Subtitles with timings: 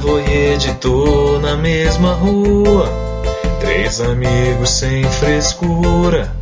[0.00, 2.88] gravou e editou na mesma rua.
[3.60, 6.32] Três amigos sem frescura.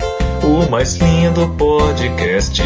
[0.42, 2.62] O mais lindo podcast.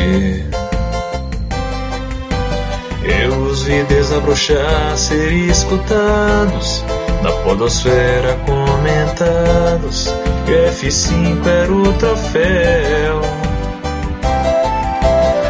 [3.05, 6.85] Eu os vi desabrochar, ser escutados.
[7.23, 10.15] Na podosfera comentados.
[10.47, 13.21] E F5 era o troféu.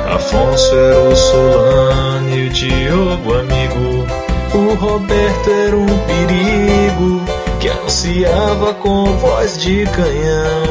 [0.09, 4.22] Afonso era o Solano e o Diogo amigo.
[4.55, 7.23] O Roberto era um perigo
[7.59, 10.63] que anunciava com voz de canhão.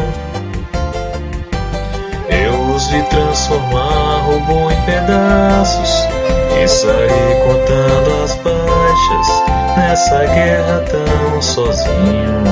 [2.29, 5.89] Eu os vi transformar robô em pedaços
[6.61, 12.43] e sair contando as baixas nessa guerra tão sozinho.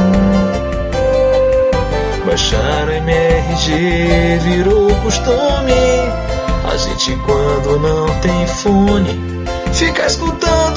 [2.25, 6.09] Baixar o MRG virou costume.
[6.71, 9.39] A gente quando não tem fone
[9.73, 10.68] fica escutando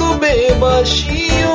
[0.59, 1.49] baixinho.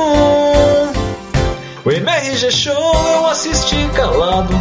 [1.85, 4.53] O MRG Show eu assisti calado.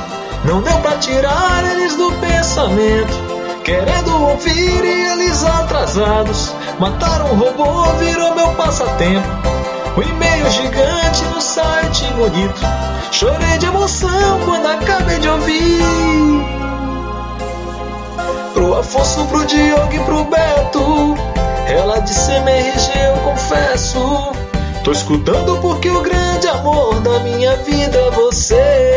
[0.45, 3.39] Não deu pra tirar eles do pensamento.
[3.65, 6.53] Querendo ouvir e eles atrasados.
[6.79, 9.29] Mataram um robô, virou meu passatempo.
[9.97, 12.61] O e-mail gigante no site bonito.
[13.11, 15.83] Chorei de emoção quando acabei de ouvir.
[18.55, 21.38] Pro Afonso, pro Diogo e pro Beto.
[21.69, 24.33] Ela disse MRG, eu confesso.
[24.83, 28.89] Tô escutando porque o grande amor da minha vida é você.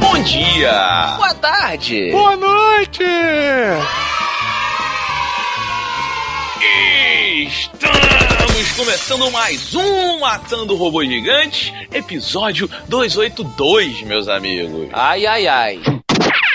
[0.00, 1.14] Bom dia!
[1.16, 2.10] Boa tarde!
[2.10, 3.05] Boa noite!
[8.86, 14.88] Começando mais um Matando Robô Gigante, episódio 282, meus amigos.
[14.92, 15.95] Ai, ai, ai.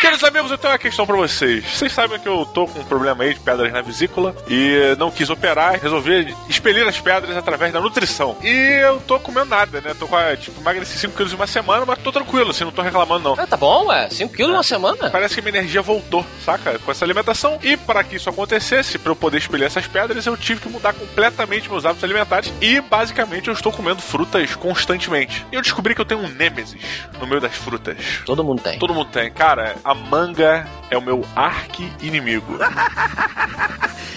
[0.02, 1.64] Queridos amigos, eu tenho uma questão pra vocês.
[1.64, 5.12] Vocês sabem que eu tô com um problema aí de pedras na vesícula e não
[5.12, 8.36] quis operar, resolvi expelir as pedras através da nutrição.
[8.42, 9.94] E eu tô comendo nada, né?
[9.94, 12.72] Tô com, a, tipo, emagreci 5 quilos em uma semana, mas tô tranquilo, assim, não
[12.72, 13.34] tô reclamando não.
[13.38, 14.10] Ah, tá bom, ué.
[14.10, 15.12] 5 quilos em uma semana?
[15.12, 16.80] Parece que minha energia voltou, saca?
[16.80, 17.60] Com essa alimentação.
[17.62, 20.94] E para que isso acontecesse, para eu poder expelir essas pedras, eu tive que mudar
[20.94, 22.52] completamente meus hábitos alimentares.
[22.60, 25.46] E basicamente eu estou comendo frutas constantemente.
[25.52, 26.82] E eu descobri que eu tenho um nêmesis
[27.20, 27.98] no meio das frutas.
[28.26, 28.80] Todo mundo tem.
[28.80, 29.32] Todo mundo tem.
[29.32, 32.58] Cara, a manga é o meu arqui-inimigo.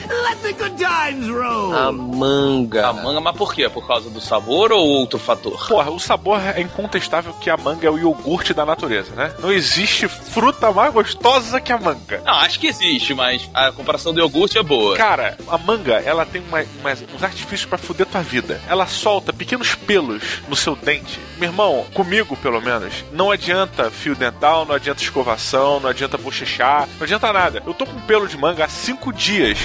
[0.07, 1.75] Let the good times roll!
[1.75, 2.87] A manga.
[2.89, 3.69] A manga, mas por quê?
[3.71, 5.67] Por causa do sabor ou outro fator?
[5.67, 9.33] Porra, o sabor é incontestável que a manga é o iogurte da natureza, né?
[9.39, 12.21] Não existe fruta mais gostosa que a manga.
[12.25, 14.95] Não, acho que existe, mas a comparação do iogurte é boa.
[14.97, 18.61] Cara, a manga, ela tem uma, uma- uns artifícios pra fuder tua vida.
[18.69, 21.19] Ela solta pequenos pelos no seu dente.
[21.39, 26.88] Meu irmão, comigo pelo menos, não adianta fio dental, não adianta escovação, não adianta bochechar,
[26.97, 27.62] não adianta nada.
[27.66, 29.58] Eu tô com pelo de manga há cinco dias.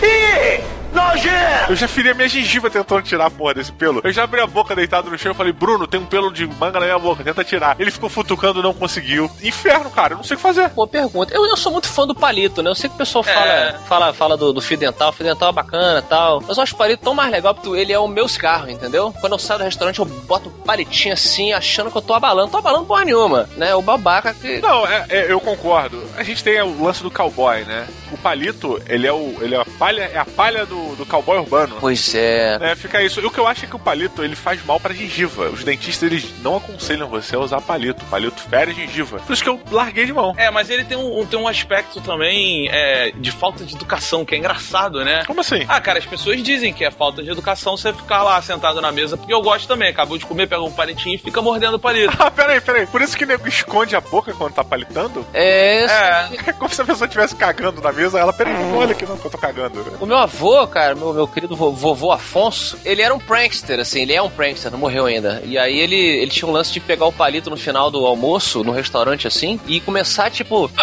[1.69, 4.01] Eu já feri a minha gengiva tentando tirar a porra desse pelo.
[4.03, 6.47] Eu já abri a boca deitado no chão e falei, Bruno, tem um pelo de
[6.47, 7.75] manga na minha boca, tenta tirar.
[7.79, 9.29] Ele ficou futucando, não conseguiu.
[9.43, 10.69] Inferno, cara, eu não sei o que fazer.
[10.69, 11.33] Boa pergunta.
[11.33, 12.69] Eu, eu sou muito fã do palito, né?
[12.71, 13.73] Eu sei que o pessoal fala, É.
[13.87, 16.43] fala, fala do, do fio dental, o fio dental é bacana e tal.
[16.47, 19.13] Mas eu acho o palito tão mais legal porque ele é o meu cigarro, entendeu?
[19.19, 22.51] Quando eu saio do restaurante, eu boto o palitinho assim, achando que eu tô abalando.
[22.51, 23.75] Tô abalando porra nenhuma, né?
[23.75, 24.59] O babaca que.
[24.59, 26.03] Não, é, é, eu concordo.
[26.17, 27.87] A gente tem o lance do cowboy, né?
[28.11, 29.35] O palito, ele é o.
[29.41, 31.77] Ele é a palha, é a palha do, do cowboy urbano.
[31.79, 32.57] Pois é.
[32.61, 33.19] É, fica isso.
[33.19, 35.49] E o que eu acho é que o palito ele faz mal pra gengiva.
[35.49, 38.05] Os dentistas eles não aconselham você a usar palito.
[38.05, 39.19] Palito fere a gengiva.
[39.19, 40.33] Por isso que eu larguei de mão.
[40.37, 44.35] É, mas ele tem um, tem um aspecto também é, de falta de educação, que
[44.35, 45.23] é engraçado, né?
[45.25, 45.65] Como assim?
[45.67, 48.91] Ah, cara, as pessoas dizem que é falta de educação você ficar lá sentado na
[48.91, 49.89] mesa, porque eu gosto também.
[49.89, 52.17] Acabou de comer, pega um palitinho e fica mordendo o palito.
[52.19, 52.85] Ah, peraí, peraí.
[52.85, 55.25] Por isso que o nego esconde a boca quando tá palitando?
[55.33, 55.85] É.
[55.85, 56.29] É.
[56.49, 58.19] É como se a pessoa estivesse cagando na mesa.
[58.19, 59.85] Ela, peraí, não olha aqui não que eu tô cagando.
[59.99, 64.01] O meu avô, cara, meu, meu querido vo- vovô Afonso, ele era um prankster, assim,
[64.01, 65.41] ele é um prankster, não morreu ainda.
[65.45, 68.63] E aí ele, ele tinha um lance de pegar o palito no final do almoço,
[68.63, 70.69] no restaurante, assim, e começar, tipo...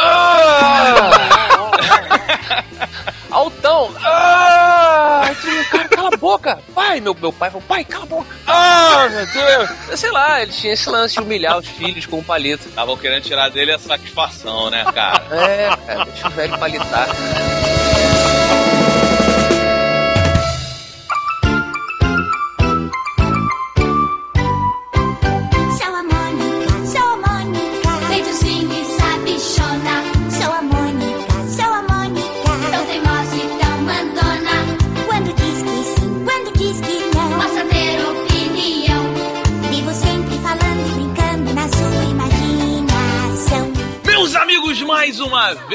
[3.30, 3.90] Altão!
[4.02, 5.30] Ah!
[5.70, 6.58] Cara, cala a boca!
[6.74, 8.34] Pai, meu, meu pai falou, pai, cala a boca!
[8.46, 9.98] Ah, meu Deus!
[10.00, 12.66] Sei lá, ele tinha esse lance de humilhar os filhos com o palito.
[12.68, 15.22] Estavam querendo tirar dele a satisfação, né, cara?
[15.32, 17.08] É, cara, deixa o velho palitar.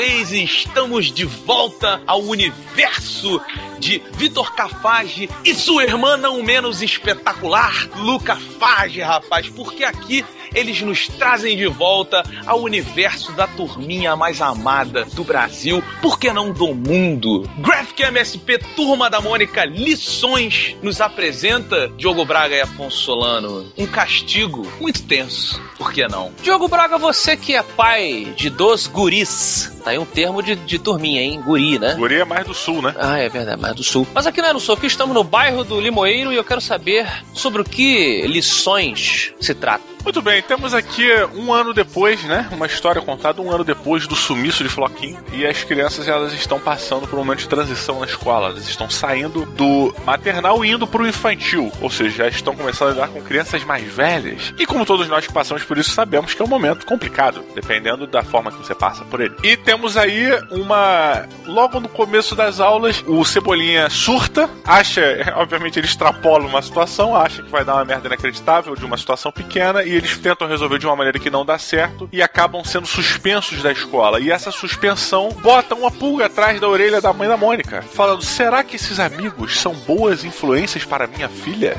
[0.01, 3.39] Vez estamos de volta ao universo
[3.77, 10.81] de Vitor Cafage e sua irmã não menos espetacular, Luca Fage, rapaz, porque aqui eles
[10.81, 16.51] nos trazem de volta ao universo da turminha mais amada do Brasil, por que não
[16.51, 17.49] do mundo?
[17.59, 23.71] Graphic MSP Turma da Mônica Lições nos apresenta Diogo Braga e Afonso Solano.
[23.77, 26.33] Um castigo muito tenso, por que não?
[26.41, 29.71] Diogo Braga, você que é pai de dois guris.
[29.81, 31.41] Tá aí um termo de, de turminha, hein?
[31.41, 31.95] Guri, né?
[31.95, 32.93] Guri é mais do sul, né?
[32.97, 34.07] Ah, é verdade, mais do sul.
[34.13, 36.61] Mas aqui não é no sul, aqui estamos no bairro do Limoeiro e eu quero
[36.61, 39.91] saber sobre o que lições se trata.
[40.03, 42.49] Muito bem, temos aqui um ano depois, né?
[42.51, 45.19] Uma história contada um ano depois do sumiço de Floquinho.
[45.31, 48.47] E as crianças elas estão passando por um momento de transição na escola.
[48.47, 51.71] Elas estão saindo do maternal e indo pro infantil.
[51.79, 54.51] Ou seja, já estão começando a lidar com crianças mais velhas.
[54.57, 58.07] E como todos nós que passamos por isso, sabemos que é um momento complicado, dependendo
[58.07, 59.35] da forma que você passa por ele.
[59.43, 61.25] E temos aí uma.
[61.45, 65.01] Logo no começo das aulas, o Cebolinha surta, acha,
[65.37, 69.31] obviamente ele extrapola uma situação, acha que vai dar uma merda inacreditável de uma situação
[69.31, 72.85] pequena e eles tentam resolver de uma maneira que não dá certo e acabam sendo
[72.85, 74.19] suspensos da escola.
[74.19, 78.65] E essa suspensão bota uma pulga atrás da orelha da mãe da Mônica, falando: será
[78.65, 81.77] que esses amigos são boas influências para minha filha?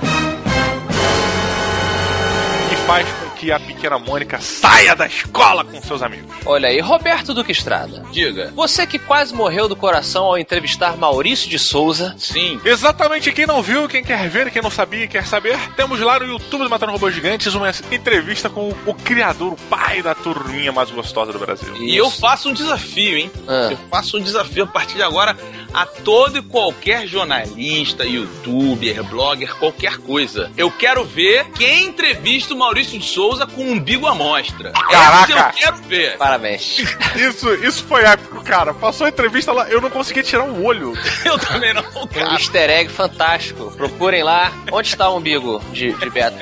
[2.73, 3.07] E faz
[3.43, 6.33] que a pequena Mônica saia da escola com seus amigos.
[6.47, 8.05] Olha aí, Roberto Duque Estrada.
[8.13, 8.53] Diga.
[8.55, 12.15] Você que quase morreu do coração ao entrevistar Maurício de Souza.
[12.17, 12.61] Sim.
[12.65, 16.27] Exatamente, quem não viu, quem quer ver, quem não sabia, quer saber, temos lá no
[16.27, 20.93] YouTube do Matando Robôs Gigantes uma entrevista com o criador, o pai da turminha mais
[20.93, 21.75] gostosa do Brasil.
[21.81, 23.31] E eu faço um desafio, hein?
[23.49, 23.71] Ah.
[23.73, 25.37] Eu faço um desafio a partir de agora
[25.73, 30.51] a todo e qualquer jornalista, youtuber, blogger, qualquer coisa.
[30.57, 34.73] Eu quero ver quem entrevista o Maurício de Souza com o umbigo à mostra.
[34.73, 35.33] Caraca!
[35.33, 36.17] Essa eu quero ver.
[36.17, 36.79] Parabéns.
[37.17, 38.73] Isso, isso foi épico, cara.
[38.73, 40.93] Passou a entrevista lá, eu não conseguia tirar um olho.
[41.25, 42.33] Eu também não, Um cara.
[42.33, 43.71] easter egg fantástico.
[43.77, 44.53] Procurem lá.
[44.73, 46.37] Onde está o umbigo de, de Beto?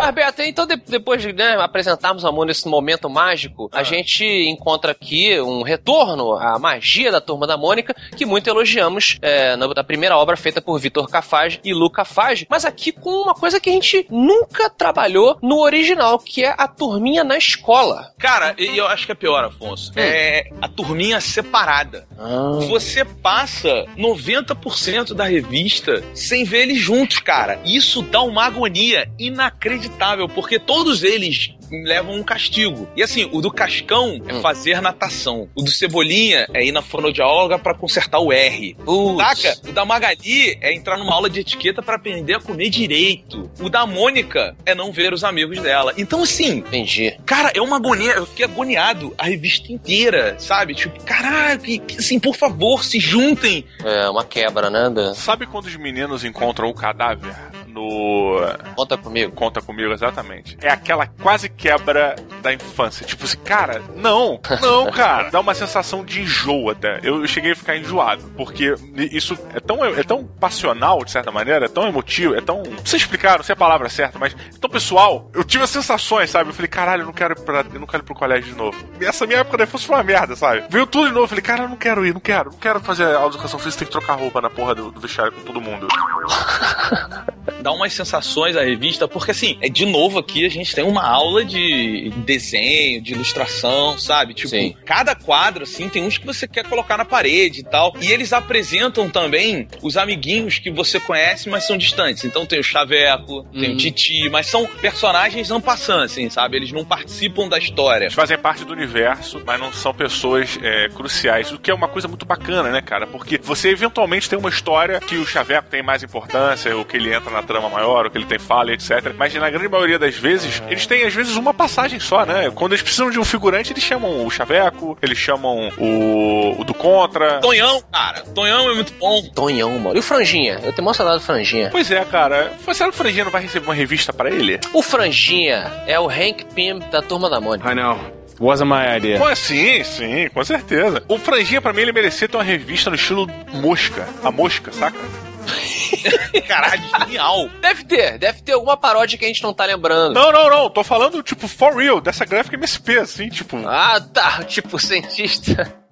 [0.00, 4.24] Mas, Beto, então de- depois de né, apresentarmos o amor nesse momento mágico, a gente
[4.24, 9.66] encontra aqui um retorno à magia da Turma da Mônica, que muito elogiamos é, na,
[9.68, 13.58] da primeira obra feita por Vitor Cafage e Luca Fage, mas aqui com uma coisa
[13.60, 18.12] que a gente nunca trabalhou no original, que é a turminha na escola.
[18.18, 19.92] Cara, e eu acho que é pior, Afonso.
[19.96, 22.06] É a turminha separada.
[22.18, 22.58] Ah.
[22.68, 27.58] Você passa 90% da revista sem ver eles juntos, cara.
[27.64, 29.85] Isso dá uma agonia inacreditável,
[30.34, 32.88] porque todos eles levam um castigo.
[32.96, 34.40] E assim, o do Cascão é Hum.
[34.40, 35.48] fazer natação.
[35.54, 38.76] O do Cebolinha é ir na fonoaudióloga pra consertar o R.
[38.84, 39.40] Putz.
[39.40, 39.68] Saca?
[39.68, 43.50] O da Magali é entrar numa aula de etiqueta pra aprender a comer direito.
[43.60, 45.92] O da Mônica é não ver os amigos dela.
[45.98, 47.16] Então, assim, Entendi.
[47.26, 48.12] Cara, é uma agonia.
[48.12, 50.74] Eu fiquei agoniado a revista inteira, sabe?
[50.74, 51.60] Tipo, caralho,
[51.98, 53.64] assim, por favor, se juntem.
[53.84, 54.88] É uma quebra, né?
[54.88, 55.14] Da...
[55.14, 57.34] Sabe quando os meninos encontram o cadáver
[57.76, 58.38] no.
[58.74, 59.32] Conta comigo.
[59.32, 60.56] Conta comigo exatamente.
[60.62, 63.06] É aquela quase quebra da infância.
[63.06, 65.30] Tipo assim, cara, não, não, cara.
[65.30, 67.00] Dá uma sensação de enjoo até.
[67.02, 68.22] Eu cheguei a ficar enjoado.
[68.36, 72.62] Porque isso é tão, é tão passional, de certa maneira, é tão emotivo, é tão.
[72.62, 75.30] Não sei explicar, não sei a palavra certa, mas é tão pessoal.
[75.34, 76.50] Eu tive as sensações, sabe?
[76.50, 78.56] Eu falei, caralho, eu não quero ir pra, eu não quero ir pro colégio de
[78.56, 78.76] novo.
[79.00, 80.64] E essa minha época da infância foi uma merda, sabe?
[80.70, 81.24] Veio tudo de novo.
[81.24, 82.50] Eu falei, cara, eu não quero ir, não quero.
[82.50, 85.32] Não quero fazer de educação física, tem que trocar roupa na porra do, do vestiário
[85.32, 85.88] com todo mundo.
[87.66, 91.04] Dá umas sensações a revista, porque assim, é de novo aqui a gente tem uma
[91.04, 94.34] aula de desenho, de ilustração, sabe?
[94.34, 94.76] Tipo, Sim.
[94.84, 97.92] cada quadro, assim, tem uns que você quer colocar na parede e tal.
[98.00, 102.24] E eles apresentam também os amiguinhos que você conhece, mas são distantes.
[102.24, 106.58] Então tem o Chaveco, tem o Titi, mas são personagens ampassant, assim, sabe?
[106.58, 108.04] Eles não participam da história.
[108.04, 111.88] Eles fazem parte do universo, mas não são pessoas é, cruciais, o que é uma
[111.88, 113.08] coisa muito bacana, né, cara?
[113.08, 117.12] Porque você eventualmente tem uma história que o Xaveco tem mais importância, ou que ele
[117.12, 119.14] entra na trama maior, ou que ele tem fala, etc.
[119.16, 122.50] Mas na grande maioria das vezes, eles têm às vezes uma passagem só, né?
[122.54, 126.74] Quando eles precisam de um figurante, eles chamam o Xaveco, eles chamam o, o do
[126.74, 127.40] Contra.
[127.40, 129.22] Tonhão, cara, Tonhão é muito bom.
[129.34, 129.96] Tonhão, mano.
[129.96, 130.60] E o Franjinha?
[130.62, 131.68] Eu tenho maior saudade do Franjinha.
[131.70, 132.52] Pois é, cara.
[132.72, 134.60] Será que o Franjinha não vai receber uma revista pra ele?
[134.72, 137.70] O Franjinha é o Hank Pym da Turma da Mônica.
[137.70, 137.98] I know.
[138.38, 139.18] Wasn't my idea.
[139.18, 141.02] Pô, sim, sim, com certeza.
[141.08, 144.06] O Franjinha, pra mim, ele merecia ter uma revista no estilo Mosca.
[144.22, 144.98] A Mosca, saca?
[146.46, 147.48] Caralho, genial.
[147.60, 150.14] Deve ter, deve ter alguma paródia que a gente não tá lembrando.
[150.14, 150.70] Não, não, não.
[150.70, 153.56] Tô falando, tipo, for real, dessa gráfica MSP, assim, tipo.
[153.66, 154.44] Ah, tá.
[154.44, 155.85] Tipo, cientista.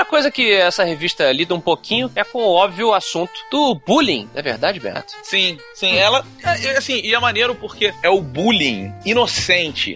[0.00, 4.30] Outra coisa que essa revista lida um pouquinho é com o óbvio assunto do bullying,
[4.32, 5.12] não é verdade, Beto?
[5.22, 5.94] Sim, sim.
[5.94, 6.24] Ela.
[6.42, 9.94] é, é, assim, e é maneiro porque é o bullying inocente.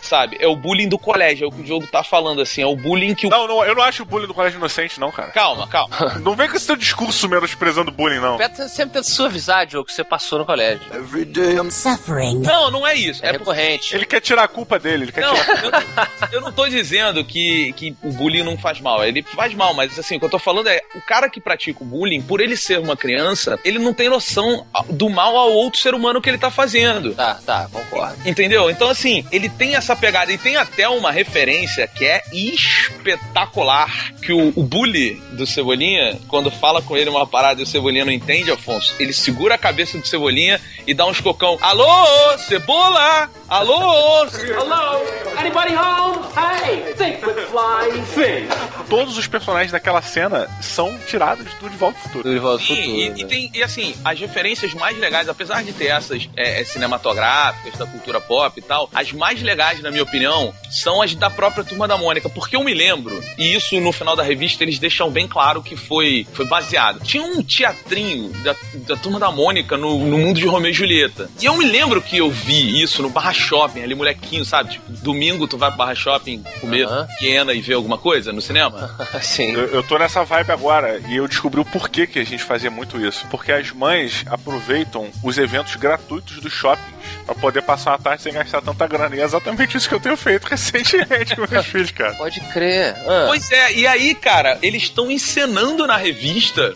[0.00, 0.38] Sabe?
[0.40, 2.62] É o bullying do colégio, é o que o jogo tá falando, assim.
[2.62, 3.30] É o bullying que o.
[3.30, 5.30] Não, não, eu não acho o bullying do colégio inocente, não, cara.
[5.30, 5.94] Calma, calma.
[6.24, 8.38] Não vem com esse teu discurso menosprezando bullying, não.
[8.38, 10.80] Beto sempre tenta suavizar, Diogo, que você passou no colégio.
[10.94, 12.38] Every day I'm Suffering.
[12.40, 13.24] Não, não é isso.
[13.24, 13.94] É, É, recorrente.
[13.94, 15.64] Ele quer tirar a culpa dele, ele quer Não, tirar.
[15.64, 19.04] eu, não- eu não tô dizendo que, que o bullying não faz mal.
[19.04, 21.82] Ele faz mal, mas assim, o que eu tô falando é o cara que pratica
[21.82, 25.80] o bullying, por ele ser uma criança, ele não tem noção do mal ao outro
[25.80, 27.14] ser humano que ele tá fazendo.
[27.14, 28.16] Tá, tá, concordo.
[28.28, 28.70] Entendeu?
[28.70, 34.12] Então, assim, ele tem essa pegada e tem até uma referência que é espetacular.
[34.28, 38.04] Que o, o bully do Cebolinha, quando fala com ele uma parada e o Cebolinha
[38.04, 41.56] não entende, Afonso, ele segura a cabeça do Cebolinha e dá uns cocão.
[41.62, 43.30] Alô, Cebola!
[43.48, 44.26] Alô!
[44.26, 45.02] Hello?
[45.38, 46.18] Anybody home?
[46.36, 48.46] Hey, think with flying fish.
[48.90, 52.24] Todos os personagens daquela cena são tirados do De Volta ao Futuro.
[52.24, 53.14] Do De Volta ao Futuro, e, né?
[53.16, 57.78] e tem, e assim, as referências mais legais, apesar de ter essas é, é, cinematográficas
[57.78, 61.64] da cultura pop e tal, as mais legais, na minha opinião, são as da própria
[61.64, 65.10] Turma da Mônica, porque eu me lembro, e isso no final da revista eles deixam
[65.10, 67.00] bem claro que foi, foi baseado.
[67.00, 68.54] Tinha um teatrinho da,
[68.86, 71.30] da Turma da Mônica no, no mundo de Romeu e Julieta.
[71.40, 74.72] E eu me lembro que eu vi isso no Barra Shopping, ali molequinho, sabe?
[74.72, 77.08] Tipo, domingo tu vai pro Barra Shopping comer Aham.
[77.20, 78.96] hiena e ver alguma coisa no cinema.
[79.22, 79.52] Sim.
[79.52, 82.70] Eu, eu tô nessa vibe agora e eu descobri o porquê que a gente fazia
[82.70, 83.26] muito isso.
[83.30, 88.32] Porque as mães aproveitam os eventos gratuitos dos shoppings pra poder passar uma tarde sem
[88.32, 89.14] gastar tanta grana.
[89.14, 92.14] E é exatamente isso que eu tenho feito recentemente com meus filhos, cara.
[92.14, 92.94] Pode crer.
[93.06, 93.24] Ah.
[93.28, 96.74] Pois é, e aí, cara, eles estão encenando na revista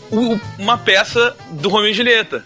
[0.59, 2.45] uma peça do Romeu e Julieta.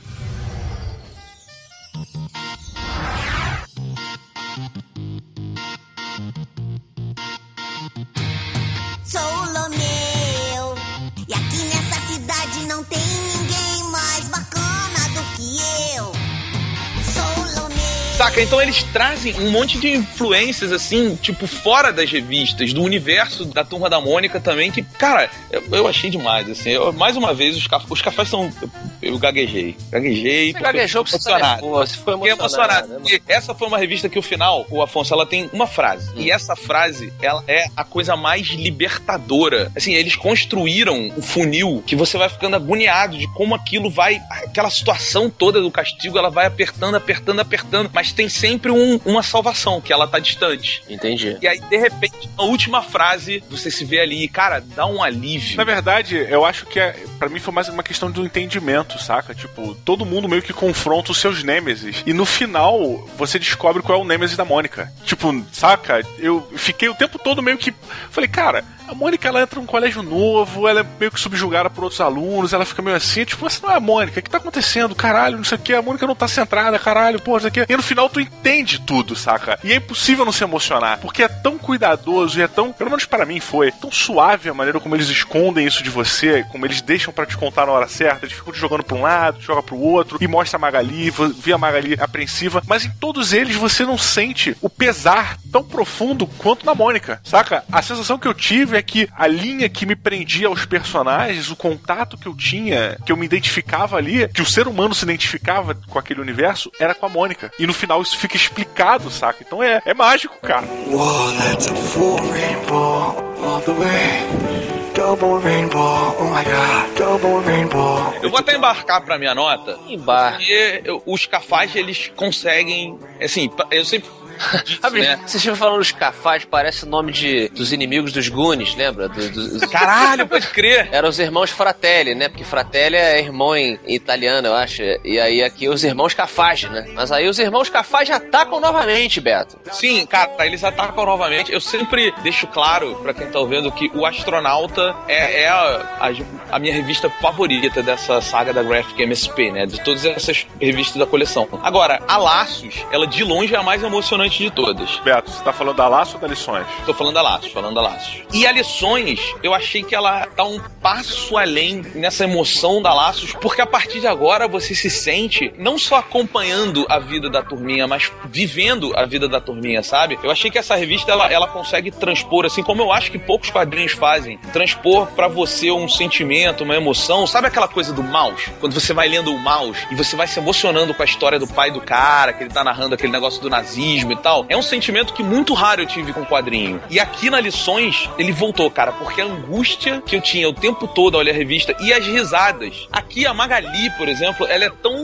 [18.27, 18.43] Saca?
[18.43, 23.65] Então eles trazem um monte de influências, assim, tipo, fora das revistas, do universo da
[23.65, 26.71] Turma da Mônica também, que, cara, eu, eu achei demais, assim.
[26.71, 28.53] Eu- mais uma vez, os, caf os cafés são...
[28.61, 29.77] Eu, eu gaguejei.
[29.91, 30.53] Gaguejei.
[30.53, 31.63] Você gaguejou porque você emocionado.
[31.63, 33.03] nervoso, você Fiquei emocionado.
[33.09, 36.11] E essa foi uma revista que o final, o Afonso, ela tem uma frase.
[36.17, 39.71] E essa frase, ela é a coisa mais libertadora.
[39.77, 44.21] Assim, eles construíram o funil que você vai ficando agoniado de como aquilo vai.
[44.31, 47.91] Aquela situação toda do castigo, ela vai apertando, apertando, apertando.
[47.93, 50.83] Mas tem sempre um- uma salvação, que ela tá distante.
[50.89, 51.37] Entendi.
[51.41, 55.03] E aí, de repente, a última frase, você se vê ali, e, cara, dá um
[55.03, 55.57] alívio.
[55.57, 59.35] Na verdade, eu acho que é, para mim foi mais uma questão do entendimento, saca?
[59.35, 62.03] Tipo, todo mundo meio que confronta os seus nêmesis.
[62.07, 64.91] E no final, você descobre qual é o nêmesis da Mônica.
[65.05, 66.01] Tipo, saca?
[66.19, 67.75] Eu fiquei o tempo todo meio que.
[68.11, 71.85] Falei, cara, a Mônica ela entra num colégio novo, ela é meio que subjugada por
[71.85, 74.39] outros alunos, ela fica meio assim, tipo, você não é a Mônica, o que tá
[74.39, 74.95] acontecendo?
[74.95, 77.67] Caralho, não sei o que, a Mônica não tá centrada, caralho, porra, isso aqui.
[77.69, 79.59] E no final tu entende tudo, saca?
[79.65, 83.05] E é impossível não se emocionar, porque é tão cuidadoso e é tão, pelo menos
[83.05, 86.81] para mim foi, tão suave a maneira como eles escondem isso de você, como eles
[86.81, 89.47] deixam pra te contar na hora certa, eles ficam te jogando pra um lado, te
[89.47, 93.57] joga pro outro, e mostra a Magali, vê a Magali apreensiva, mas em todos eles
[93.57, 97.65] você não sente o pesar tão profundo quanto na Mônica, saca?
[97.73, 101.57] A sensação que eu tive é que a linha que me prendia aos personagens, o
[101.57, 105.75] contato que eu tinha, que eu me identificava ali, que o ser humano se identificava
[105.75, 107.51] com aquele universo, era com a Mônica.
[107.59, 109.39] E no final isso fica explicado, saca?
[109.41, 110.67] Então é, é mágico, cara.
[110.67, 114.67] Whoa, that's a full rainbow all the way.
[114.95, 118.15] Double rainbow, oh my god, double rainbow.
[118.23, 119.79] Eu vou até embarcar pra minha nota.
[119.87, 120.47] Embarque.
[120.47, 122.99] Porque os cafás, eles conseguem.
[123.23, 124.09] Assim, eu sempre.
[124.93, 125.19] né?
[125.27, 129.09] você estiver falando dos cafás, parece o nome de, dos inimigos dos Goonies, lembra?
[129.09, 130.89] Do- do- Caralho, pode crer!
[130.93, 132.29] Eram os irmãos Fratelli, né?
[132.29, 134.83] Porque Fratelli é irmão em italiano, eu acho.
[135.05, 136.87] E aí aqui os irmãos Cafage, né?
[136.95, 139.59] Mas aí os irmãos Cafage atacam novamente, Beto.
[139.73, 141.53] Sim, cara, eles atacam novamente.
[141.53, 146.57] Eu sempre deixo claro pra quem tá ouvindo que o Astronauta é, é a, a-
[146.57, 149.67] a minha revista favorita dessa saga da Graphic MSP, né?
[149.67, 151.49] De todas essas revistas da coleção.
[151.63, 154.97] Agora, a Laços, ela de longe é a mais emocionante de todas.
[155.01, 156.67] Beto, você tá falando da laço ou da lições?
[156.85, 158.23] Tô falando da Laços, falando da Laços.
[158.33, 163.33] E a Lições, eu achei que ela tá um passo além nessa emoção da Laços,
[163.35, 167.87] porque a partir de agora você se sente não só acompanhando a vida da turminha,
[167.87, 170.19] mas vivendo a vida da turminha, sabe?
[170.23, 173.51] Eu achei que essa revista ela, ela consegue transpor, assim como eu acho que poucos
[173.51, 177.27] quadrinhos fazem, transpor pra você um sentimento, uma emoção.
[177.27, 178.51] Sabe aquela coisa do mouse?
[178.61, 181.47] Quando você vai lendo o mouse e você vai se emocionando com a história do
[181.47, 184.63] pai do cara, que ele tá narrando aquele negócio do nazismo e tal, é um
[184.63, 186.81] sentimento que muito raro eu tive com o quadrinho.
[186.91, 190.87] E aqui na Lições, ele voltou, cara, porque a angústia que eu tinha o tempo
[190.89, 192.89] todo ao ler a revista e as risadas.
[192.93, 194.97] Aqui a Magali, por exemplo, ela é tão.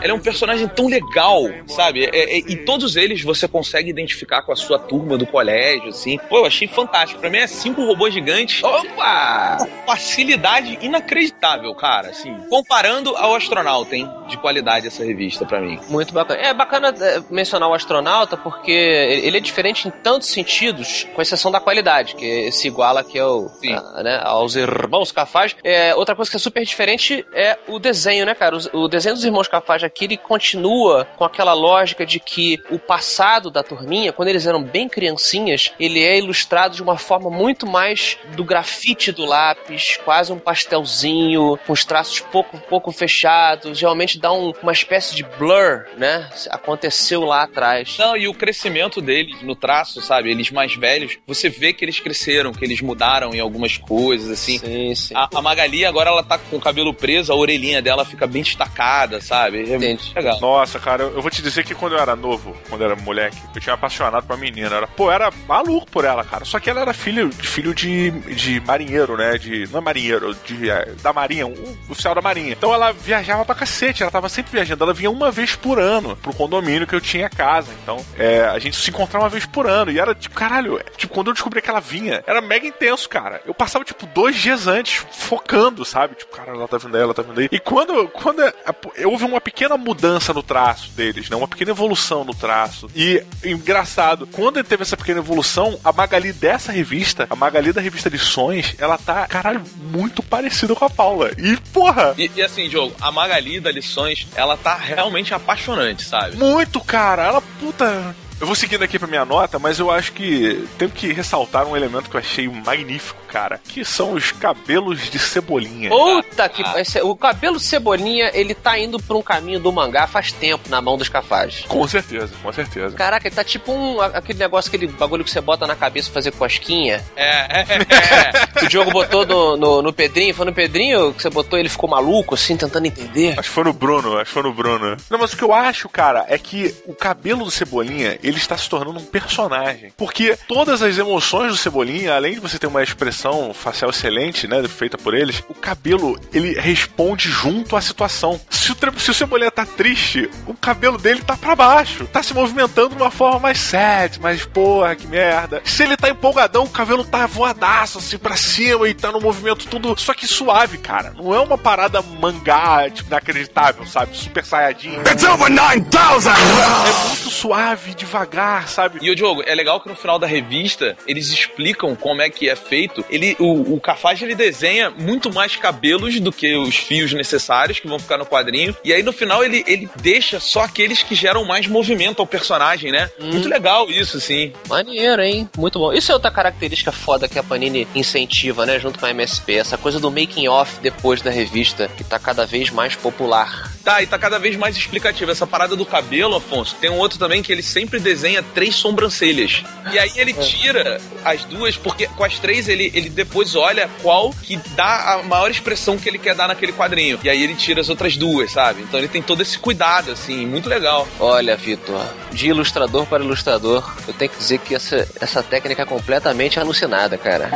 [0.00, 2.04] Ela é um personagem tão legal, sabe?
[2.04, 6.18] É- é- e todos eles você consegue identificar com a sua turma do colégio, assim.
[6.28, 7.20] Pô, eu achei fantástico.
[7.20, 8.62] Pra mim é cinco robôs gigantes.
[8.62, 9.58] Opa!
[9.86, 12.34] Facilidade inacreditável, cara, assim.
[12.48, 14.08] Comparando ao astronauta, hein?
[14.28, 15.78] De qualidade essa revista pra mim.
[15.88, 16.40] Muito bacana.
[16.40, 21.50] É bacana é, mencionar o astronauta porque ele é diferente em tantos sentidos, com exceção
[21.50, 25.56] da qualidade, que se iguala aqui ao, a- né, aos irmãos Cafage.
[25.64, 28.56] É, outra coisa que é super diferente é o desenho, né, cara?
[28.72, 32.78] O, o desenho dos irmãos Cafage aqui, ele continua com aquela lógica de que o
[32.78, 37.66] passado da turminha, quando eles eram bem criancinhas, ele é ilustrado de uma forma muito
[37.66, 44.18] mais do grafite do lápis, quase um pastelzinho, com os traços pouco, pouco fechados, realmente
[44.18, 46.28] dá um- uma espécie de blur, né?
[46.50, 47.96] Aconteceu lá atrás.
[47.98, 50.30] Não, e o crescimento deles no traço, sabe?
[50.30, 54.58] Eles mais velhos, você vê que eles cresceram, que eles mudaram em algumas coisas, assim.
[54.58, 55.14] Sim, sim.
[55.14, 58.42] A, a Magali agora ela tá com o cabelo preso, a orelhinha dela fica bem
[58.42, 59.70] destacada, sabe?
[59.72, 60.40] É muito legal.
[60.40, 63.36] Nossa, cara, eu vou te dizer que quando eu era novo, quando eu era moleque,
[63.54, 64.76] eu tinha apaixonado por uma menina.
[64.76, 66.44] Era, pô, era maluco por ela, cara.
[66.44, 69.36] Só que ela era filho, filho de, de marinheiro, né?
[69.38, 72.52] De, não é marinheiro, de, é, da marinha, um oficial da marinha.
[72.52, 74.84] Então ela viajava pra cacete, ela tava sempre viajando.
[74.84, 77.72] Ela vinha uma vez por ano pro condomínio que eu tinha casa.
[77.82, 79.90] Então, é, a gente se encontrava uma vez por ano.
[79.90, 83.08] E era tipo, caralho, é, tipo, quando eu descobri que ela vinha, era mega intenso,
[83.08, 83.40] cara.
[83.46, 86.14] Eu passava, tipo, dois dias antes focando, sabe?
[86.14, 87.48] Tipo, cara, ela tá vindo aí, ela tá vindo aí.
[87.50, 88.52] E quando, quando é,
[88.96, 91.36] é, houve uma pequena mudança no traço deles, né?
[91.36, 92.88] Uma pequena evolução no traço.
[92.94, 98.08] E engraçado, quando teve essa pequena evolução, a Magali dessa revista, a Magali da revista
[98.10, 101.30] Lições, ela tá, caralho, muito parecida com a Paula.
[101.38, 106.36] E, porra, E, e assim, Diogo, a Magali da Lições, ela tá realmente apaixonante, sabe?
[106.36, 107.22] muito, cara.
[107.22, 108.09] Ela, puta.
[108.40, 111.76] Eu vou seguindo aqui pra minha nota, mas eu acho que tenho que ressaltar um
[111.76, 115.90] elemento que eu achei magnífico, cara, que são os cabelos de cebolinha.
[115.90, 116.62] Puta que.
[116.78, 120.80] esse- o cabelo cebolinha, ele tá indo pra um caminho do mangá faz tempo na
[120.80, 121.66] mão dos cafajes.
[121.66, 122.96] Com certeza, com certeza.
[122.96, 126.14] Caraca, ele tá tipo um, aquele negócio, aquele bagulho que você bota na cabeça pra
[126.14, 127.04] fazer cosquinha.
[127.14, 128.46] É, é, é.
[128.60, 130.34] Que o Diogo botou no, no, no Pedrinho.
[130.34, 133.32] Foi no Pedrinho que você botou ele ficou maluco, assim, tentando entender.
[133.38, 134.98] Acho que foi no Bruno, acho que foi no Bruno.
[135.08, 138.58] Não, mas o que eu acho, cara, é que o cabelo do Cebolinha, ele está
[138.58, 139.94] se tornando um personagem.
[139.96, 144.62] Porque todas as emoções do Cebolinha, além de você ter uma expressão facial excelente, né,
[144.68, 148.38] feita por eles, o cabelo, ele responde junto à situação.
[148.50, 152.06] Se o, se o Cebolinha tá triste, o cabelo dele tá pra baixo.
[152.08, 155.62] Tá se movimentando de uma forma mais sad, mais porra, que merda.
[155.64, 159.66] Se ele tá empolgadão, o cabelo tá voadaço, assim, pra cima e tá no movimento
[159.66, 161.12] tudo, só que suave, cara.
[161.16, 164.16] Não é uma parada mangá, tipo, inacreditável, sabe?
[164.16, 165.00] Super saiyajin.
[165.00, 166.32] It's over 9,000!
[166.32, 168.98] É muito suave, devagar, sabe?
[169.02, 172.48] E o Diogo, é legal que no final da revista eles explicam como é que
[172.48, 173.04] é feito.
[173.10, 177.88] Ele, o, o Cafage ele desenha muito mais cabelos do que os fios necessários que
[177.88, 178.76] vão ficar no quadrinho.
[178.84, 182.90] E aí no final ele, ele deixa só aqueles que geram mais movimento ao personagem,
[182.90, 183.10] né?
[183.20, 184.52] Muito legal isso, assim.
[184.68, 185.48] Maneiro, hein?
[185.56, 185.92] Muito bom.
[185.92, 188.78] Isso é outra característica foda que a Panini incentiva, né?
[188.78, 189.54] Junto com a MSP.
[189.54, 193.69] Essa coisa do making off depois da revista, que tá cada vez mais popular.
[193.84, 195.30] Tá, e tá cada vez mais explicativo.
[195.30, 199.62] Essa parada do cabelo, Afonso, tem um outro também que ele sempre desenha três sobrancelhas.
[199.92, 204.30] E aí ele tira as duas, porque com as três ele, ele depois olha qual
[204.42, 207.18] que dá a maior expressão que ele quer dar naquele quadrinho.
[207.22, 208.82] E aí ele tira as outras duas, sabe?
[208.82, 211.08] Então ele tem todo esse cuidado, assim, muito legal.
[211.18, 215.86] Olha, Vitor, de ilustrador para ilustrador, eu tenho que dizer que essa, essa técnica é
[215.86, 217.50] completamente alucinada, cara.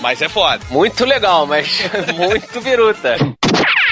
[0.00, 0.60] Mas é foda.
[0.70, 1.80] Muito legal, mas
[2.16, 3.16] muito viruta.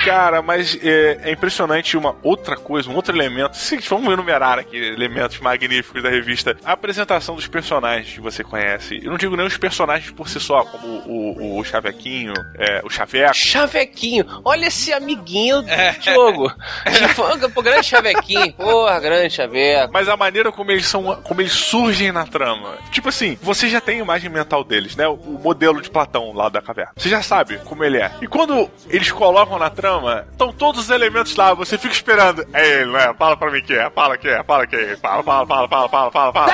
[0.04, 3.56] Cara, mas é, é impressionante uma outra coisa, um outro elemento.
[3.56, 6.54] Se, vamos enumerar aqui elementos magníficos da revista.
[6.62, 9.00] A apresentação dos personagens que você conhece.
[9.02, 12.82] Eu não digo nem os personagens por si só, como o, o, o Chavequinho, é,
[12.84, 13.34] o Chaveco.
[13.34, 15.68] Chavequinho, olha esse amiguinho do
[16.02, 16.52] jogo.
[17.54, 19.90] Pô, grande Chavequinho, porra, grande Chaveco.
[19.90, 22.76] Mas a maneira como eles são, como eles surgem na trama.
[22.90, 25.08] Tipo assim, você já tem a imagem mental deles, né?
[25.08, 26.92] O, o modelo de Platão lá da caverna.
[26.94, 28.10] Você já sabe como ele é.
[28.20, 29.93] E quando eles colocam na trama,
[30.30, 32.46] estão todos os elementos lá, você fica esperando.
[32.52, 33.14] É ele, né?
[33.18, 34.96] Fala pra mim que é, fala que é, fala que é.
[34.96, 36.46] Fala, fala, fala, fala, fala, fala, fala.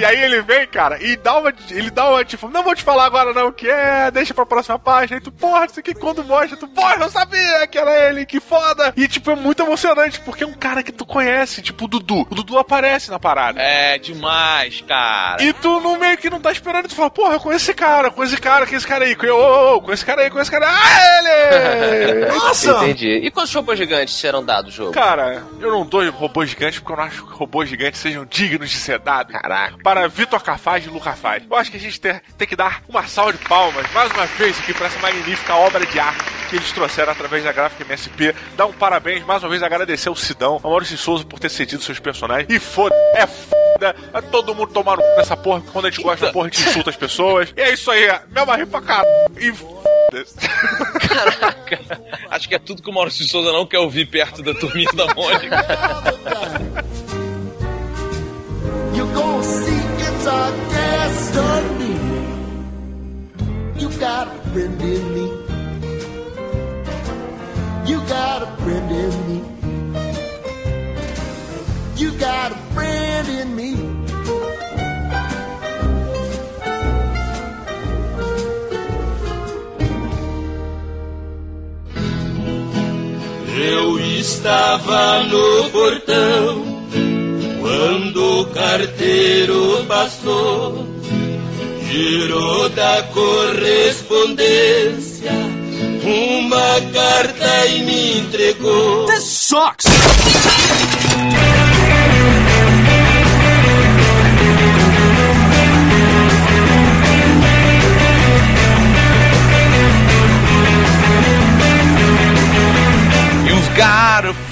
[0.00, 1.52] E aí ele vem, cara, e dá uma.
[1.70, 4.46] Ele dá uma, tipo, não vou te falar agora não o que é, deixa pra
[4.46, 5.18] próxima página.
[5.18, 8.40] E tu, porra, isso aqui quando mostra, tu, porra, eu sabia que era ele, que
[8.40, 8.92] foda.
[8.96, 12.26] E, tipo, é muito emocionante, porque é um cara que tu conhece, tipo o Dudu.
[12.30, 13.60] O Dudu aparece na parada.
[13.60, 15.42] É demais, cara.
[15.42, 18.10] E tu no meio que não tá esperando, tu fala, porra, eu conheço esse cara,
[18.10, 20.30] conheço esse cara, que esse cara aí, com, ô, ô, ô, com esse cara aí,
[20.30, 21.15] com esse cara aí.
[21.18, 22.26] Ele!
[22.32, 22.70] Nossa!
[22.72, 23.20] Entendi.
[23.22, 24.92] E quantos robôs gigantes serão dados no jogo?
[24.92, 28.70] Cara, eu não dou robôs gigantes porque eu não acho que robôs gigantes sejam dignos
[28.70, 29.32] de ser dados.
[29.32, 29.76] Caraca.
[29.82, 31.42] Para Vitor Cafaz e Luca Faz.
[31.48, 34.26] Eu acho que a gente tem, tem que dar uma salva de palmas, mais uma
[34.26, 38.34] vez, aqui para essa magnífica obra de arte que eles trouxeram através da gráfica MSP.
[38.56, 41.82] Dar um parabéns, mais uma vez, agradecer ao Sidão, ao Maurício Souza por ter cedido
[41.82, 42.48] seus personagens.
[42.48, 46.02] E foda, é foda, é todo mundo tomar no c nessa porra, quando a gente
[46.02, 47.52] gosta da porra, a gente insulta as pessoas.
[47.56, 49.08] E é isso aí, me amarrei pra caralho.
[49.38, 50.36] E foda-se.
[52.30, 54.90] Acho que é tudo que o Maurício de Souza não quer ouvir perto da turminha
[54.94, 55.66] da Mônica.
[58.94, 61.96] You gon' see it's our destiny.
[63.78, 65.30] You got a friend in me.
[67.86, 69.42] You got a friend in me.
[71.96, 73.95] You got a friend in me.
[83.56, 86.62] Eu estava no portão
[87.58, 90.86] quando o carteiro passou,
[91.88, 95.32] girou da correspondência
[96.06, 99.06] uma carta e me entregou.
[99.06, 99.86] This sucks!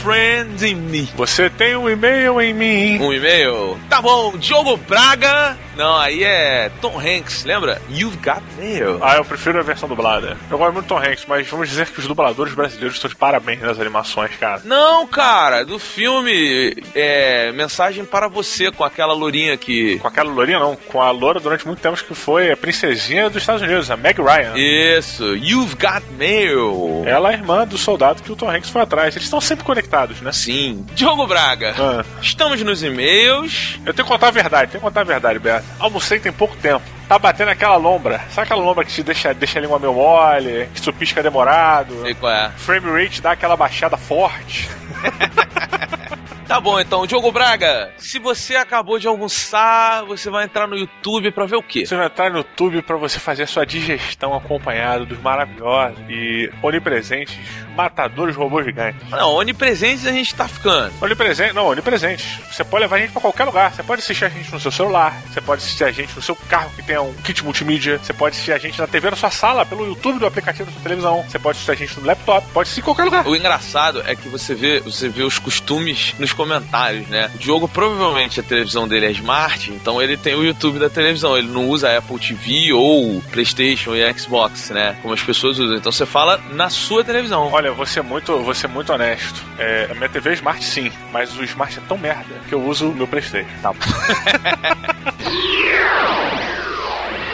[0.05, 1.09] Friend in me.
[1.17, 3.01] Você tem um e-mail em mim.
[3.01, 3.79] Um e-mail.
[3.88, 5.57] Tá bom, Diogo Braga.
[5.76, 7.80] Não, aí é Tom Hanks, lembra?
[7.90, 8.98] You've got mail.
[9.02, 10.37] Ah, eu prefiro a versão dublada.
[10.50, 13.16] Eu gosto muito do Tom Hanks, mas vamos dizer que os dubladores brasileiros estão de
[13.16, 14.60] parabéns nas animações, cara.
[14.64, 19.98] Não, cara, do filme é, Mensagem para Você, com aquela lourinha que...
[19.98, 20.76] Com aquela lourinha, não.
[20.76, 24.20] Com a loura durante muito tempo que foi a princesinha dos Estados Unidos, a Meg
[24.20, 24.52] Ryan.
[24.56, 27.02] Isso, You've got mail.
[27.06, 29.14] Ela é a irmã do soldado que o Tom Hanks foi atrás.
[29.14, 30.32] Eles estão sempre conectados, né?
[30.32, 30.84] Sim.
[30.94, 32.04] Diogo Braga, Ah.
[32.20, 33.78] estamos nos e-mails.
[33.84, 35.63] Eu tenho que contar a verdade, tenho que contar a verdade, Beto.
[35.79, 36.85] Almocei tem pouco tempo.
[37.09, 38.18] Tá batendo aquela lombra.
[38.31, 42.03] Sabe aquela lombra que te deixa, deixa a língua meio mole, que supisca demorado?
[42.03, 42.50] Sei qual é.
[42.57, 44.70] Frame rate dá aquela baixada forte.
[46.46, 51.30] Tá bom, então, Diogo Braga, se você acabou de almoçar, você vai entrar no YouTube
[51.30, 51.87] pra ver o quê?
[51.87, 56.50] Você vai entrar no YouTube pra você fazer a sua digestão acompanhado dos maravilhosos e
[56.62, 57.38] onipresentes
[57.74, 59.09] matadores robôs gigantes.
[59.11, 60.92] Não, onipresentes a gente tá ficando.
[61.00, 62.38] Onipresente, não, onipresentes.
[62.50, 63.72] Você pode levar a gente pra qualquer lugar.
[63.72, 66.37] Você pode assistir a gente no seu celular, você pode assistir a gente no seu
[66.37, 69.30] carro que tem um kit multimídia, você pode assistir a gente na TV na sua
[69.30, 72.46] sala, pelo YouTube do aplicativo da sua televisão, você pode assistir a gente no laptop,
[72.52, 73.26] pode assistir em qualquer lugar.
[73.26, 77.31] O engraçado é que você vê, você vê os costumes nos comentários, né?
[77.35, 81.37] O Diogo provavelmente a televisão dele é smart, então ele tem o YouTube da televisão,
[81.37, 84.97] ele não usa Apple TV ou PlayStation e Xbox, né?
[85.01, 85.77] Como as pessoas usam.
[85.77, 87.51] Então você fala na sua televisão.
[87.53, 89.42] Olha, vou ser muito, ser muito honesto.
[89.59, 92.62] É, a minha TV é Smart sim, mas o Smart é tão merda que eu
[92.62, 93.49] uso o meu Playstation.
[93.62, 93.79] Tá bom.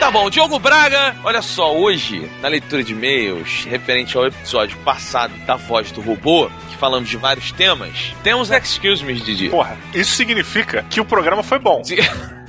[0.00, 5.34] Tá bom, Diogo Braga, olha só, hoje, na leitura de e-mails, referente ao episódio passado
[5.44, 9.50] da Voz do Robô, falamos de vários temas, temos Excuse Me, Didi.
[9.50, 11.82] Porra, isso significa que o programa foi bom.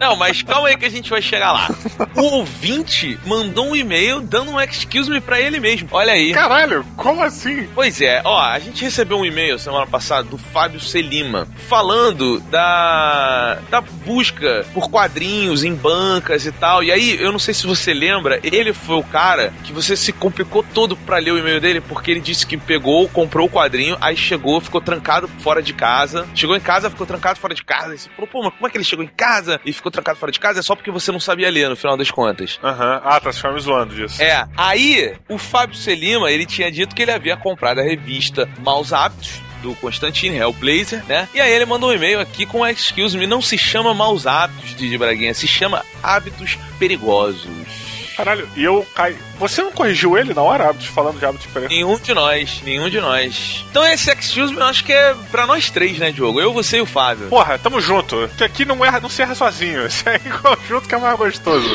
[0.00, 1.68] Não, mas calma aí que a gente vai chegar lá.
[2.16, 5.88] O ouvinte mandou um e-mail dando um excuse me pra ele mesmo.
[5.92, 6.32] Olha aí.
[6.32, 7.68] Caralho, como assim?
[7.74, 13.58] Pois é, ó, a gente recebeu um e-mail semana passada do Fábio Selima falando da
[13.70, 16.82] da busca por quadrinhos em bancas e tal.
[16.82, 20.12] E aí, eu não sei se você lembra, ele foi o cara que você se
[20.12, 23.73] complicou todo pra ler o e-mail dele porque ele disse que pegou, comprou o quadrinho,
[24.00, 26.26] aí chegou, ficou trancado fora de casa.
[26.34, 27.94] Chegou em casa, ficou trancado fora de casa.
[27.94, 30.18] E você falou, pô, mas como é que ele chegou em casa e ficou trancado
[30.18, 30.60] fora de casa?
[30.60, 32.58] É só porque você não sabia ler no final das contas.
[32.62, 33.00] Aham.
[33.04, 34.22] Ah, tá se me zoando disso.
[34.22, 38.92] É, aí o Fábio Selima, ele tinha dito que ele havia comprado a revista Maus
[38.92, 41.26] Hábitos do Constantine, Hellblazer, né?
[41.34, 44.76] E aí ele mandou um e-mail aqui com excuse me, não se chama Maus Hábitos
[44.76, 47.83] de Braguinha, se chama Hábitos Perigosos.
[48.16, 49.16] Caralho, e eu caí.
[49.38, 51.76] Você não corrigiu ele na hora, hábitos, falando de hábitos diferentes?
[51.76, 53.64] Nenhum de nós, nenhum de nós.
[53.70, 56.40] Então esse excuse me eu acho que é pra nós três, né, Diogo?
[56.40, 57.28] Eu, você e o Fábio.
[57.28, 58.30] Porra, tamo junto.
[58.36, 59.86] Que aqui não erra, não se erra sozinho.
[59.86, 61.68] Isso é em conjunto que é mais gostoso.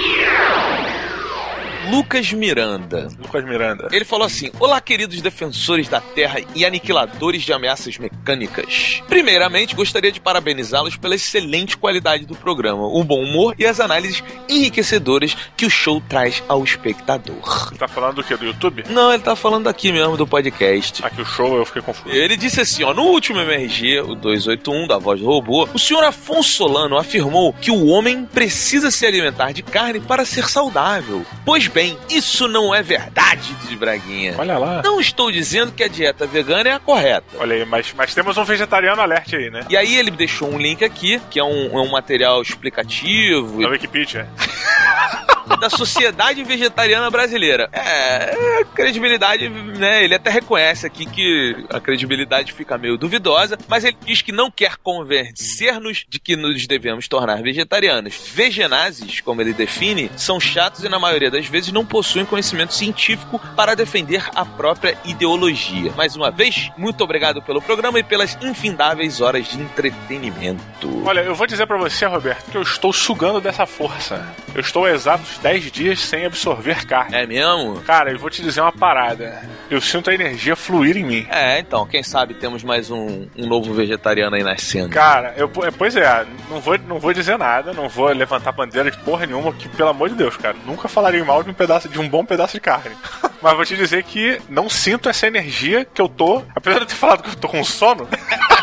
[1.89, 3.07] Lucas Miranda.
[3.17, 3.87] Lucas Miranda.
[3.91, 9.01] Ele falou assim: Olá, queridos defensores da Terra e aniquiladores de ameaças mecânicas.
[9.07, 14.23] Primeiramente, gostaria de parabenizá-los pela excelente qualidade do programa, o bom humor e as análises
[14.47, 17.73] enriquecedoras que o show traz ao espectador.
[17.77, 18.35] Tá falando do que?
[18.35, 18.83] Do YouTube?
[18.89, 21.03] Não, ele tá falando aqui mesmo do podcast.
[21.03, 22.15] Aqui o show eu fiquei confuso.
[22.15, 26.03] Ele disse assim, ó, no último MRG, o 281 da voz do robô, o senhor
[26.03, 31.25] Afonso Solano afirmou que o homem precisa se alimentar de carne para ser saudável.
[31.43, 34.35] Pois bem, bem, isso não é verdade, de Braguinha.
[34.37, 34.81] Olha lá.
[34.83, 37.37] Não estou dizendo que a dieta vegana é a correta.
[37.37, 39.65] Olha aí, mas, mas temos um vegetariano alerte aí, né?
[39.69, 43.69] E aí ele deixou um link aqui, que é um, é um material explicativo Na
[43.69, 44.27] Wikipedia.
[45.57, 47.69] da Sociedade Vegetariana Brasileira.
[47.71, 50.03] É, é, credibilidade, né?
[50.03, 54.51] Ele até reconhece aqui que a credibilidade fica meio duvidosa, mas ele diz que não
[54.51, 58.15] quer convencer-nos de que nos devemos tornar vegetarianos.
[58.33, 63.39] Vegenazes, como ele define, são chatos e na maioria das vezes não possuem conhecimento científico
[63.55, 65.91] para defender a própria ideologia.
[65.93, 71.03] Mais uma vez, muito obrigado pelo programa e pelas infindáveis horas de entretenimento.
[71.05, 74.27] Olha, eu vou dizer pra você, Roberto, que eu estou sugando dessa força.
[74.53, 77.15] Eu estou exatos 10 dias sem absorver carne.
[77.15, 77.81] É mesmo?
[77.81, 79.41] Cara, eu vou te dizer uma parada.
[79.69, 81.27] Eu sinto a energia fluir em mim.
[81.29, 84.89] É, então, quem sabe temos mais um, um novo vegetariano aí nascendo.
[84.89, 88.97] Cara, eu, pois é, não vou, não vou dizer nada, não vou levantar bandeira de
[88.99, 91.99] porra nenhuma, que pelo amor de Deus, cara, nunca falarei mal de um pedaço de
[91.99, 92.95] um bom pedaço de carne.
[93.41, 96.87] Mas vou te dizer que não sinto essa energia que eu tô, apesar de eu
[96.87, 98.07] ter falado que eu tô com sono.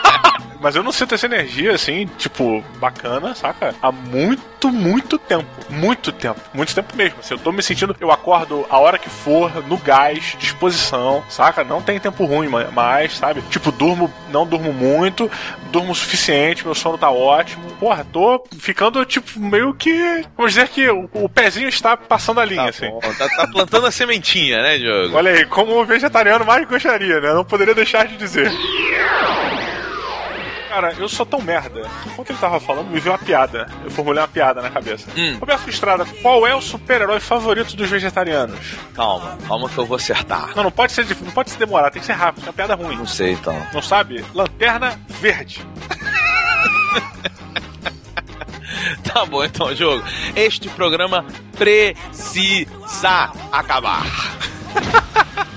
[0.60, 3.74] Mas eu não sinto essa energia, assim, tipo, bacana, saca?
[3.82, 5.46] Há muito, muito tempo.
[5.68, 6.40] Muito tempo.
[6.54, 7.18] Muito tempo mesmo.
[7.20, 7.94] Assim, eu tô me sentindo.
[8.00, 11.64] Eu acordo a hora que for, no gás, disposição, saca?
[11.64, 13.42] Não tem tempo ruim mais, sabe?
[13.50, 15.30] Tipo, durmo, não durmo muito,
[15.70, 17.64] durmo o suficiente, meu sono tá ótimo.
[17.78, 20.24] Porra, tô ficando, tipo, meio que.
[20.36, 22.88] Vamos dizer que o, o pezinho está passando a linha, Tá assim.
[22.88, 25.16] bom, tá, tá plantando a sementinha, né, Diogo?
[25.16, 27.32] Olha aí, como o vegetariano mais gostaria, né?
[27.34, 28.50] Não poderia deixar de dizer.
[30.76, 31.88] Cara, eu sou tão merda.
[32.04, 33.66] Enquanto ele tava falando, me veio uma piada.
[33.82, 35.08] Eu formulei uma piada na cabeça.
[35.16, 35.38] Hum.
[35.40, 38.74] Roberto Estrada, qual é o super-herói favorito dos vegetarianos?
[38.94, 40.54] Calma, calma que eu vou acertar.
[40.54, 42.74] Não, não pode ser, não pode se demorar, tem que ser rápido, é uma piada
[42.74, 42.94] ruim.
[42.94, 43.56] Não sei, então.
[43.72, 44.22] Não sabe?
[44.34, 45.66] Lanterna verde.
[49.02, 50.04] Tá bom, então, jogo.
[50.34, 51.24] Este programa
[51.56, 54.04] precisa acabar.